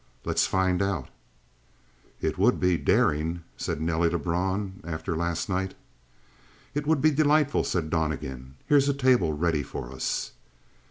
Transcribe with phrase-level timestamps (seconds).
[0.25, 1.09] "Let's find out."
[2.21, 4.81] "It would be daring," said Nelly Lebrun.
[4.83, 5.75] "After last night."
[6.73, 8.55] "It would be delightful," said Donnegan.
[8.65, 10.31] "Here's a table ready for us."